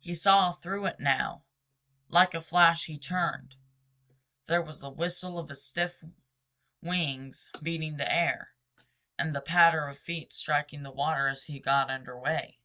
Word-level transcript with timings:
He 0.00 0.16
saw 0.16 0.50
through 0.50 0.86
it 0.86 0.98
now. 0.98 1.44
Like 2.08 2.34
a 2.34 2.42
flash 2.42 2.86
he 2.86 2.98
turned. 2.98 3.54
There 4.48 4.60
was 4.60 4.80
the 4.80 4.90
whistle 4.90 5.38
of 5.38 5.56
stiff 5.56 6.02
wings 6.82 7.46
beating 7.62 7.96
the 7.96 8.12
air 8.12 8.50
and 9.16 9.32
the 9.32 9.40
patter 9.40 9.86
of 9.86 9.96
feet 10.00 10.32
striking 10.32 10.82
the 10.82 10.90
water 10.90 11.28
as 11.28 11.44
he 11.44 11.60
got 11.60 11.88
under 11.88 12.18
way. 12.18 12.58